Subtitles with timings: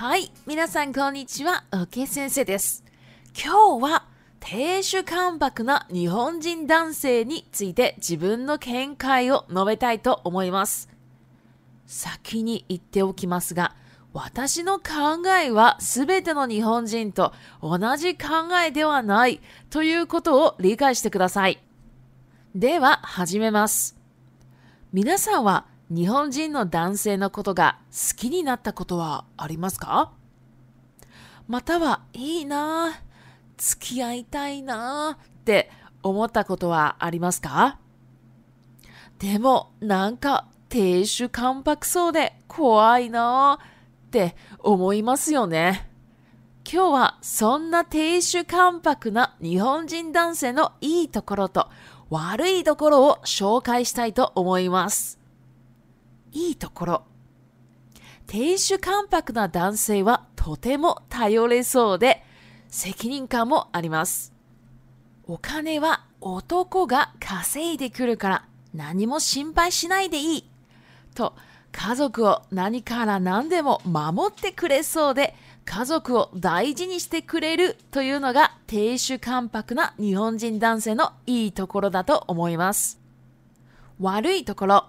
[0.00, 2.82] はい、皆さんこんにちは、オケ先生です。
[3.38, 4.06] 今日は
[4.40, 10.88] 亭主関白な日本人男性について自分の見解を述べたいと思います。
[11.86, 13.74] 先に言っておきますが、
[14.14, 14.82] 私の考
[15.44, 21.58] えは全ての日本人と同じ考えではないということを理解してください。
[22.54, 23.98] では始めます。
[24.94, 30.12] 皆さんは日本人の男性のことが好きになったことはありますか
[31.48, 32.92] またはいいな
[33.56, 35.68] 付き合いたいなって
[36.04, 37.80] 思ったことはありますか
[39.18, 43.58] でもなんか亭主関白そうで怖いな
[44.06, 45.88] って思いますよね。
[46.72, 51.68] 今日はそんな亭主関白な日本人男性のいいところと
[52.10, 55.19] 悪いところを紹介したいと思います。
[56.32, 57.02] いいところ。
[58.26, 62.24] 亭主関白な男性はとても頼れそうで、
[62.68, 64.32] 責任感もあります。
[65.26, 70.44] お金は男が稼いでくるから何も心配しないでいい。
[71.14, 71.34] と、
[71.72, 75.34] 家族を何から何でも守ってくれそうで、
[75.64, 83.00] 家族を大事にしてくれるというのが亭主関白な日本人男性のいいところだと思います。
[84.00, 84.84] 悪いところ。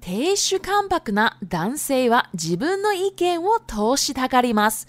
[0.00, 4.88] 亭主関白な男性は自分の意見を通したがります。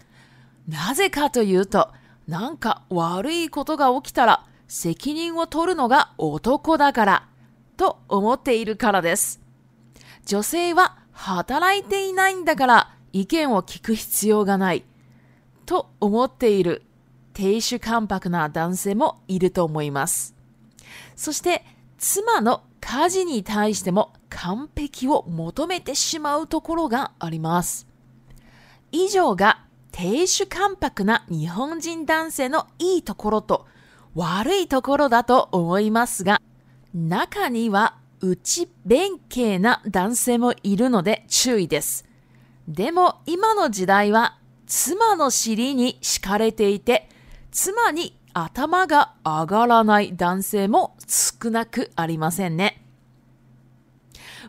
[0.69, 1.91] なぜかというと、
[2.29, 7.25] なんか悪いことが起きたら責任を取るのが男だから、
[7.77, 9.41] と思っているからです。
[10.25, 14.83] 女性は働いていないんだから意見を聞く必要がない、
[15.65, 16.83] と思っている
[17.33, 20.35] 亭主関白な男性もいると思います。
[21.17, 21.65] そして、
[21.99, 27.87] 妻の家事に対しても完璧を求めてしまうところがあります。
[28.91, 29.61] 以上が
[29.91, 33.67] 亭主関白な日本人男性のいいところと
[34.15, 36.41] 悪いところだと思いますが、
[36.93, 42.05] 中には内弁慶な男性もいるので注意です。
[42.67, 47.07] でも今の時代は妻の尻に敷かれていて、
[47.51, 52.81] 妻に頭が上がらない男性も少なくありませんね。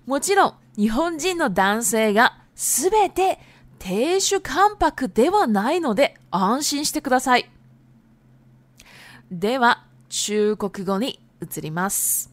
[0.06, 3.38] もちろん、日本人の男性がすべて
[3.78, 7.50] 亭主関白ではないので安心してください。
[9.31, 12.32] では、中国語に移ります。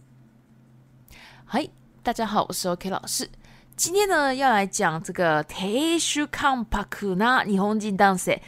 [1.46, 1.72] はい、
[2.04, 3.30] 大家好，我是 OK 老师。
[3.76, 8.44] 今天呢，要来讲这个亭主関白な日本人男性。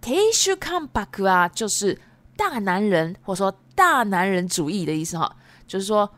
[0.00, 1.98] 亭主関白は、就是
[2.38, 6.08] 大男人，或者说大男人主义的意思哈，就是说，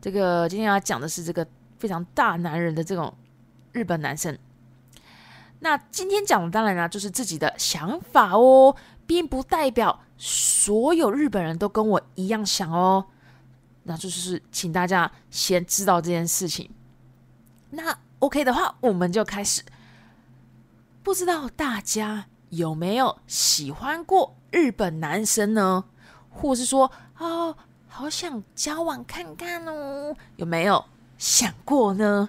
[0.00, 1.46] 这个今天要讲的是这个
[1.78, 3.14] 非常大男人的这种
[3.72, 4.36] 日本男生。
[5.60, 8.74] 那今天讲的当然呢，就是自己的想法哦，
[9.06, 13.04] 并不代表所有日本人都跟我一样想哦。
[13.82, 16.70] 那就是请大家先知道这件事情。
[17.68, 19.60] 那 OK 的话，我们就开始。
[21.02, 24.34] 不知道大家有没有喜欢过？
[24.56, 25.84] 日本男生呢，
[26.30, 27.54] 或是说哦，
[27.88, 30.82] 好想交往看看哦，有没有
[31.18, 32.26] 想过呢？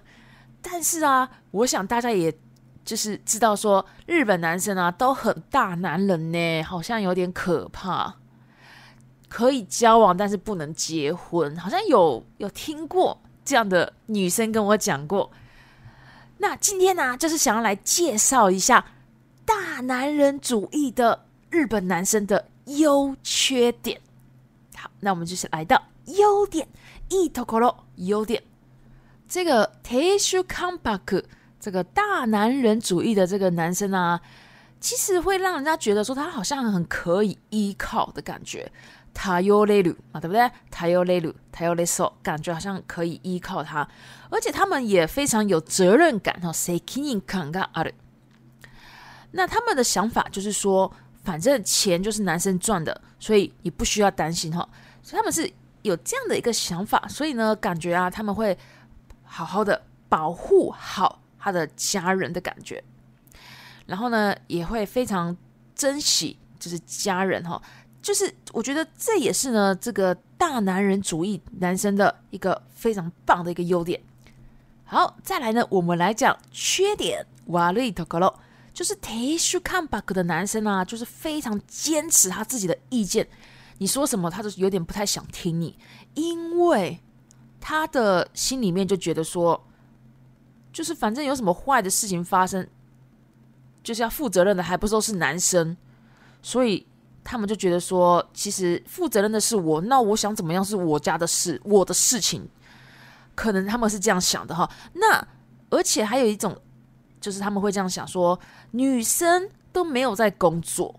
[0.61, 2.37] 但是啊，我想大家也
[2.83, 8.13] 就是知道说，日本男生啊都很大男人呢，好像有点可怕。
[9.29, 15.31] 可以交往，但是不能结婚，好像有有听过这样的女生跟我讲过。
[16.39, 18.85] 那今天呢，就是想要来介绍一下
[19.45, 21.26] 大男人主义的。
[21.49, 23.99] 日本男生的优缺点，
[24.75, 26.67] 好，那我们就是来到优点
[27.09, 27.75] 一头 o k
[28.05, 28.43] 优点，
[29.29, 31.23] 这个 t e s h u kampaku
[31.59, 34.19] 这个大男人主义的这个男生啊，
[34.81, 38.69] 其实会让人家觉得说他好像很可以依靠的感觉
[39.13, 43.87] 他有 yo lelu 啊对不对他有 yo lelu ta leso，感觉好像可以依靠他，
[44.29, 47.93] 而且他们也非常有责任感哈，sekiin kanga aru，
[49.31, 50.91] 那他们的想法就是说。
[51.27, 54.59] 反正钱就是男生赚的，所以你不需要担心哈。
[55.03, 55.41] 所以他们是
[55.81, 58.57] 有这样的一个想法，所以呢，感觉啊，他们会
[59.25, 62.81] 好好的保护好他的家人的感觉，
[63.85, 65.35] 然后呢，也会非常
[65.75, 67.61] 珍惜，就是家人哈。
[68.01, 73.99] 就是我觉得这也是呢，这个大男人主义男生的一个非常棒的一个优点。
[74.85, 78.33] 好，再来呢，我们来讲缺点瓦瑞托克罗。
[78.77, 83.27] 就是 T a 看 b u k 的男生啊，就是非常坚持他自己的意见。
[83.79, 85.75] 你说什么，他都有点不太想听你，
[86.13, 86.99] 因为
[87.59, 89.59] 他的心里面就觉得说，
[90.71, 92.67] 就是反正有什么坏的事情发生，
[93.81, 95.75] 就是要负责任的，还不都是男生，
[96.43, 96.85] 所以
[97.23, 102.47] 他们就觉得说，其实负责任的是我，那我想怎么样是我家的事，我的事情，
[103.33, 104.69] 可能他们是这样想的哈。
[104.93, 105.27] 那
[105.71, 106.55] 而且还有一种。
[107.19, 108.39] 就是他们会这样想，说
[108.71, 110.93] 女生都没有在工作，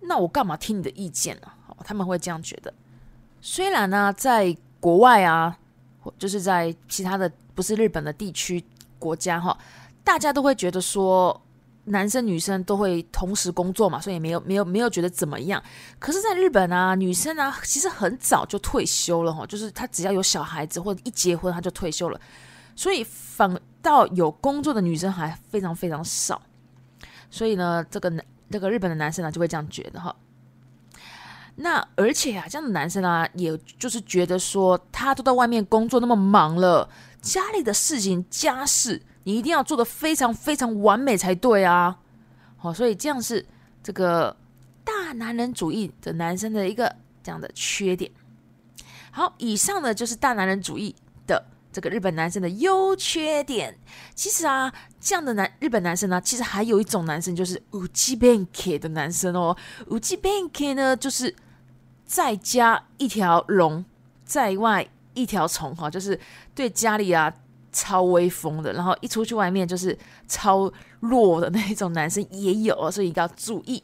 [0.00, 1.48] 那我干嘛听你的意见呢？
[1.84, 2.72] 他们会这样觉得。
[3.40, 5.56] 虽然呢，在国外啊，
[6.00, 8.62] 或就是在其他的不是日本的地区
[8.98, 9.56] 国家哈，
[10.02, 11.38] 大家都会觉得说，
[11.84, 15.62] 男生女生都会同时工作嘛，所以没有没有没有觉得怎么样。
[16.00, 22.18] 可是，在日本啊，女生啊，其实很早就退休了哈，就是她只要有小孩子或者一结婚，她就退休了，
[22.74, 23.58] 所以反。
[23.82, 26.40] 到有工作的女生还非常非常少，
[27.30, 30.14] 所以呢，这个男、这个日本的男生呢，就会这样觉得哈。
[31.56, 36.88] 那而且啊，这样的男生啊，也就是觉得说，他都到外面工作那么忙了，
[37.20, 41.98] 家里的事情、家事，你一定要做的非常非常完美才对啊。
[42.56, 43.44] 好，所以这样是
[43.82, 44.36] 这个
[44.84, 46.94] 大男人主义的男生的一个
[47.24, 48.08] 这样的缺点。
[49.10, 50.94] 好，以上呢就是大男人主义
[51.26, 51.44] 的。
[51.72, 53.76] 这个日本男生的优缺点，
[54.14, 59.56] 其实啊，这样的男日本男生呢，其实还有一种男生就是五 G Bank 的男生哦。
[59.88, 61.34] 五 G Bank 呢，就是
[62.04, 63.84] 在家一条龙，
[64.24, 66.18] 在外一条虫哈，就是
[66.54, 67.32] 对家里啊
[67.70, 73.82] 超威风的，然后一出去外面就是超弱的那一种男生也有，所以一定要注意。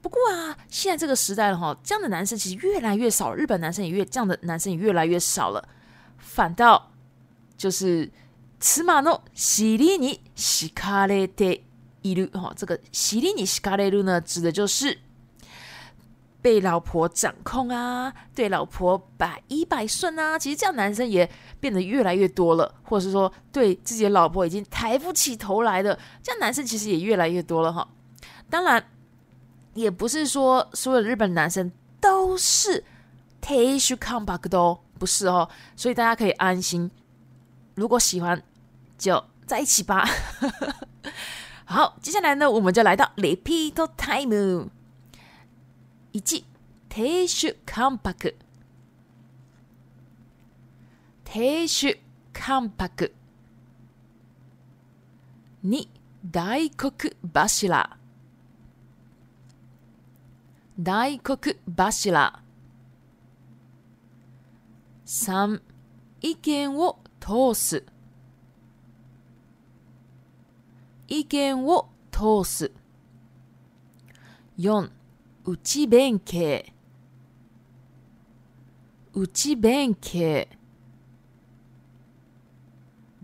[0.00, 5.68] 不过啊，现在这个时代了哈，这样的男生其实越来越少，日本男生也越这样的男生也越来越少了，
[6.16, 6.91] 反倒。
[7.62, 8.10] 就是
[8.58, 11.60] 次马の西リ尼西卡列テ
[12.02, 14.98] イル哦，这个西リ尼西卡列ル呢，指的就是
[16.40, 20.36] 被老婆掌控啊，对老婆百依百顺啊。
[20.36, 21.30] 其实这样男生也
[21.60, 27.86] 变得越来越多了，或者是说对自己的老婆已经抬不起头来的，这样男生其实也越来越多了哈。
[28.50, 28.84] 当然，
[29.74, 31.70] 也不是说所有日本男生
[32.00, 32.82] 都是
[33.40, 36.90] テッシュカムバック的哦，不是哦，所以大家可以安心。
[37.74, 38.42] 如果喜欢，
[38.98, 40.04] 就在一起吧。
[41.64, 44.68] 好，接下来呢，我们就来到 repeat time。
[46.12, 46.20] 一
[46.90, 48.34] 停手乾パク，
[51.24, 51.88] 停手
[52.34, 53.12] 乾パク。
[55.62, 55.88] 二
[56.30, 56.92] 大国
[57.24, 57.46] バ
[60.84, 61.90] 大国バ
[65.06, 65.58] 三
[66.20, 66.96] 意見を。
[67.22, 67.84] 通す
[71.06, 72.72] 意見を通す
[74.58, 74.90] 4
[75.46, 76.72] 内弁慶
[79.14, 80.48] 内弁慶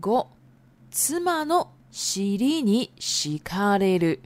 [0.01, 0.27] 5
[0.91, 4.21] 妻の尻に敷かれる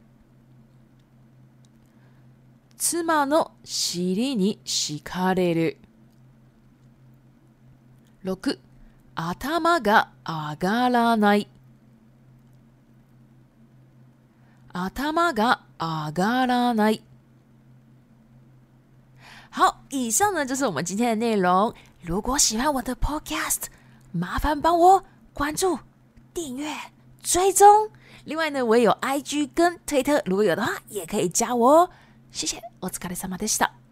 [2.77, 5.77] 妻の尻に敷かれる
[8.23, 8.59] 6
[9.15, 11.47] 頭が上がらない
[14.71, 17.03] 頭が上がらない。
[19.51, 21.71] 好，以上呢就是我们今天的内容。
[22.01, 23.65] 如果喜欢我的 Podcast，
[24.11, 25.77] 麻烦帮我关注、
[26.33, 26.73] 订阅、
[27.21, 27.91] 追踪。
[28.25, 31.89] 另外呢，我也有 IG 跟推特，如果有的话，也可以加我哦。
[32.31, 33.82] 谢谢，お疲れ様でした。